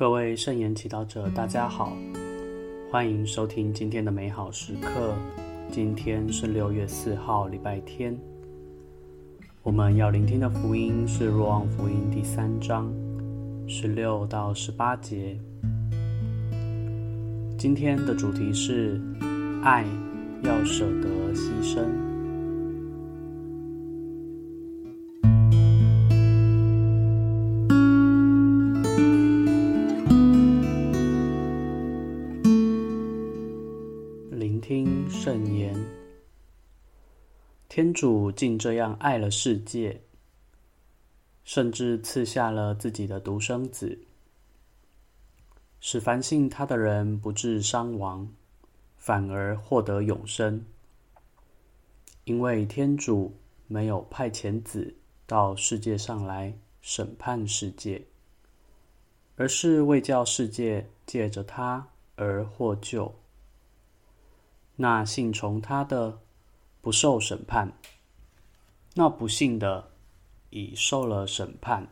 [0.00, 1.94] 各位圣言祈祷者，大家好，
[2.90, 5.14] 欢迎收听今天的美好时刻。
[5.70, 8.18] 今天是六月四号，礼拜天。
[9.62, 12.90] 我们要聆听的福音是《若望福音》第三章
[13.68, 15.38] 十六到十八节。
[17.58, 18.98] 今天的主题是
[19.62, 19.84] 爱
[20.42, 22.09] 要舍得牺牲。
[34.60, 35.74] 听圣言，
[37.68, 40.02] 天主竟这样爱了世界，
[41.44, 43.98] 甚至赐下了自己的独生子，
[45.80, 48.28] 使凡信他的人不致伤亡，
[48.96, 50.64] 反而获得永生。
[52.24, 53.34] 因为天主
[53.66, 54.94] 没有派遣子
[55.26, 58.04] 到世界上来审判世界，
[59.36, 63.12] 而是为叫世界借着他而获救。
[64.82, 66.20] 那信从他的
[66.80, 67.70] 不受审判，
[68.94, 69.90] 那不信的
[70.48, 71.86] 已受了审判，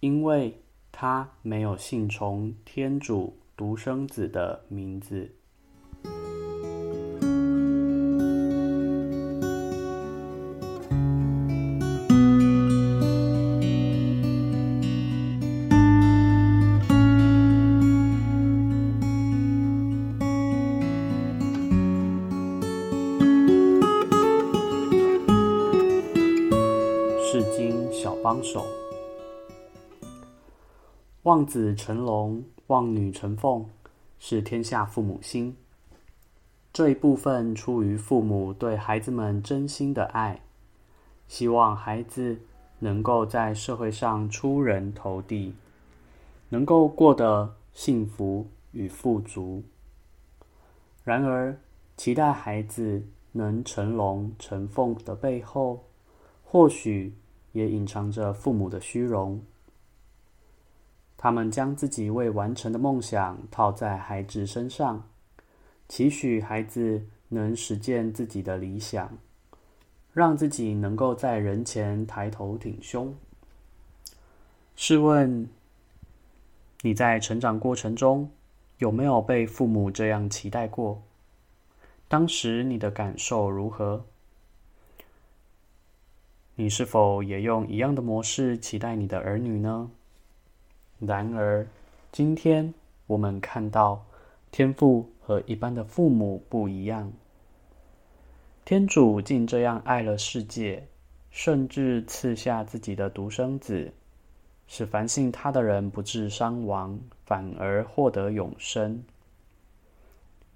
[0.00, 0.60] 因为
[0.92, 5.34] 他没有信从天主独生子的名字。
[28.24, 28.64] 帮手，
[31.24, 33.68] 望子成龙，望女成凤，
[34.18, 35.54] 是天下父母心。
[36.72, 40.40] 这一部分出于父母对孩子们真心的爱，
[41.28, 42.38] 希望孩子
[42.78, 45.54] 能够在社会上出人头地，
[46.48, 49.62] 能够过得幸福与富足。
[51.02, 51.58] 然而，
[51.98, 55.84] 期待孩子能成龙成凤的背后，
[56.42, 57.12] 或许，
[57.54, 59.42] 也隐藏着父母的虚荣。
[61.16, 65.08] 他们将自己未完成的梦想套在孩子身上，
[65.88, 69.16] 期许孩子能实践自己的理想，
[70.12, 73.14] 让自己能够在人前抬头挺胸。
[74.76, 75.48] 试问，
[76.82, 78.30] 你在成长过程中
[78.78, 81.00] 有没有被父母这样期待过？
[82.06, 84.04] 当时你的感受如何？
[86.56, 89.90] 你是否也用一样的模式期待你的儿女呢？
[91.00, 91.66] 然而，
[92.12, 92.72] 今天
[93.08, 94.06] 我们看到，
[94.52, 97.12] 天父和一般的父母不一样。
[98.64, 100.86] 天主竟这样爱了世界，
[101.30, 103.92] 甚至赐下自己的独生子，
[104.68, 109.02] 使凡信他的人不致伤亡，反而获得永生。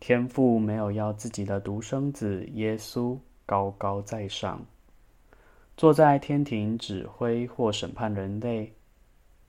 [0.00, 3.16] 天父没有要自己的独生子耶稣
[3.46, 4.60] 高高在上。
[5.76, 8.72] 坐在天庭指挥或审判人类，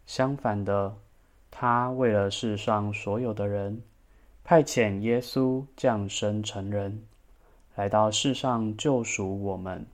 [0.07, 0.95] 相反的，
[1.51, 3.83] 他为了世上所有的人，
[4.43, 7.03] 派遣耶稣降生成人，
[7.75, 9.85] 来到世上救赎我们。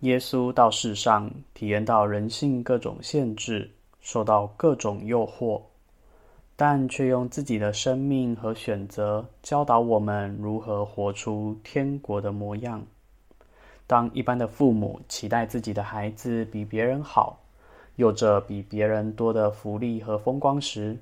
[0.00, 5.62] 耶稣到世上，体验到人性各种限制，受到各种诱惑，
[6.54, 12.86] 但却用自己的生命和选择教导我们如何活出天国的模样。
[13.86, 17.38] 当一般的父母期待自己的孩子比别人好，
[17.96, 20.98] 有着比别人多的福利和风光时，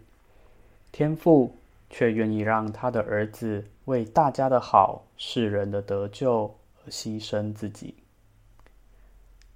[0.90, 1.54] 天父
[1.88, 6.52] 却愿意让他的儿子为大家的好、世人的得救
[6.84, 7.94] 而牺牲自己。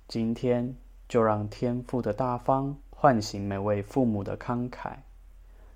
[0.06, 0.72] 今天
[1.08, 4.92] 就让天父的大方唤醒每位父母的慷慨，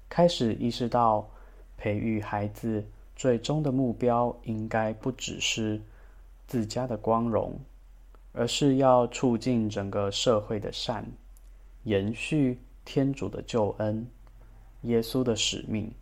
[0.09, 1.29] 开始意识到
[1.77, 2.85] 培育孩子
[3.17, 5.81] 最终的目标应该不只是。
[6.51, 7.57] 自家的光荣，
[8.33, 11.07] 而是要促进整个社会的善，
[11.85, 14.05] 延续天主的救恩、
[14.83, 15.93] 耶稣的使命。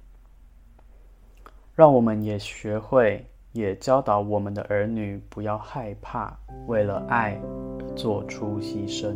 [1.74, 6.34] 让我们也学会，也教导我们的儿女，不要害怕
[6.66, 7.38] 为了爱
[7.78, 9.14] 而做出牺牲。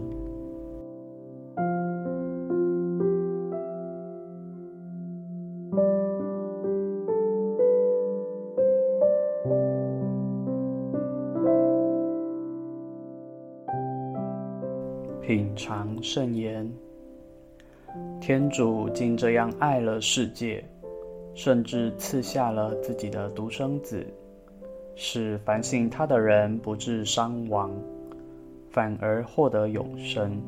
[15.23, 16.69] 品尝圣言，
[18.21, 20.65] 天主竟这样爱了世界，
[21.33, 24.05] 甚至赐下了自己的独生子，
[24.97, 27.71] 使凡信他的人不致伤亡，
[28.69, 30.43] 反而获得永生。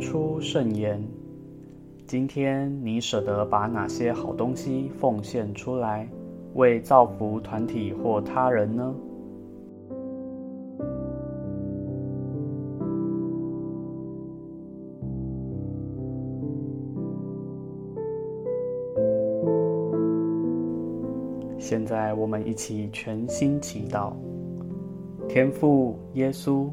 [0.00, 1.00] 出圣言。
[2.06, 6.08] 今天你舍得把哪些好东西奉献出来，
[6.54, 8.94] 为造福团体或他人呢？
[21.58, 24.12] 现在我们一起全心祈祷，
[25.28, 26.68] 天父耶稣，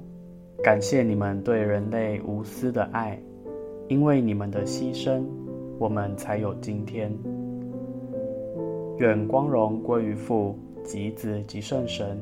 [0.63, 3.17] 感谢你们对人类无私的爱，
[3.87, 5.23] 因为你们的牺牲，
[5.77, 7.15] 我们才有今天。
[8.97, 12.19] 愿光荣归于父及子及圣神，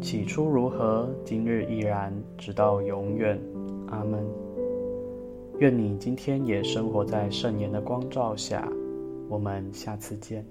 [0.00, 3.38] 起初如何，今日亦然，直到永远。
[3.88, 4.26] 阿门。
[5.58, 8.66] 愿你今天也生活在圣言的光照下。
[9.28, 10.44] 我们下次见。